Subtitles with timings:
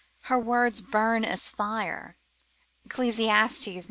[0.21, 2.17] Her words burn as fire,
[2.87, 3.19] Eccles.